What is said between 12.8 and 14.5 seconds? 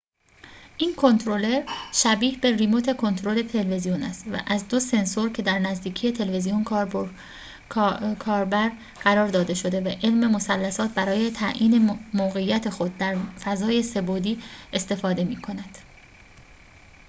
در فضای سه بعدی